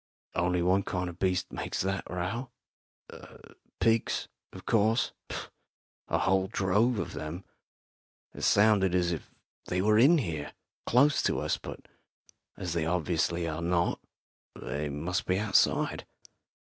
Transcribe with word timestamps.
"Only 0.33 0.63
one 0.63 0.81
kind 0.81 1.09
of 1.09 1.19
beast 1.19 1.53
makes 1.53 1.79
that 1.81 2.09
row. 2.09 2.49
Pigs, 3.79 4.29
of 4.51 4.65
course 4.65 5.11
a 6.07 6.17
whole 6.17 6.47
drove 6.47 6.97
of 6.97 7.13
them. 7.13 7.43
It 8.33 8.41
sounded 8.41 8.95
as 8.95 9.11
if 9.11 9.29
they 9.67 9.79
were 9.79 9.99
in 9.99 10.17
here, 10.17 10.53
close 10.87 11.21
to 11.21 11.39
us. 11.39 11.57
But 11.57 11.87
as 12.57 12.73
they 12.73 12.87
obviously 12.87 13.47
are 13.47 13.61
not, 13.61 13.99
they 14.55 14.89
must 14.89 15.27
be 15.27 15.37
outside." 15.37 16.07